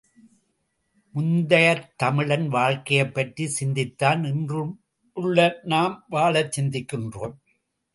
முந்தையத் 1.15 1.85
தமிழன் 1.95 2.47
வாழ்க்கையைப்பற்றிச் 2.49 3.55
சிந்தித்தான் 3.59 4.23
இன்றுள்ள 4.23 5.59
நாம் 5.63 6.05
வாழச் 6.09 6.61
சிந்திக்கின்றோம். 6.61 7.37